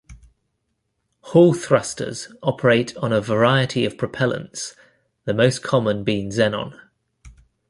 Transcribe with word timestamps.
Hall 1.19 1.53
thrusters 1.53 2.29
operate 2.41 2.97
on 2.97 3.13
a 3.13 3.21
variety 3.21 3.85
of 3.85 3.97
propellants, 3.97 4.73
the 5.25 5.33
most 5.35 5.61
common 5.61 6.03
being 6.03 6.31
xenon. 6.31 6.73